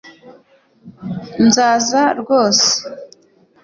[1.45, 2.69] nzaza rwose